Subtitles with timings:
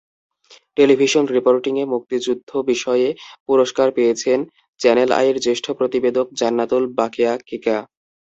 [0.77, 3.07] Television রিপোর্টিংয়ে মুক্তিযুদ্ধ বিষয়ে
[3.47, 4.39] পুরস্কার পেয়েছেন
[4.79, 7.77] চ্যানেল আইয়ের জ্যেষ্ঠ প্রতিবেদক জান্নাতুল বাকেয়া কেকা।